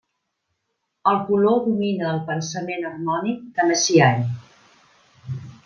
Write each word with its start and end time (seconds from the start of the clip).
El 1.11 1.19
color 1.27 1.59
domina 1.65 2.09
el 2.13 2.23
pensament 2.31 2.89
harmònic 2.93 3.47
de 3.61 3.69
Messiaen. 3.73 4.27